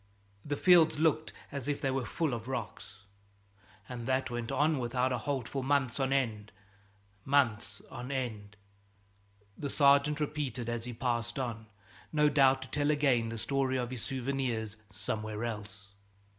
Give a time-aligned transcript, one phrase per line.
[0.43, 3.03] The fields looked as if they were full of rocks.
[3.87, 6.51] And that went on without a halt for months on end,
[7.23, 8.57] months on end!"
[9.55, 11.67] the sergeant repeated as he passed on,
[12.11, 15.89] no doubt to tell again the story of his souvenirs somewhere else.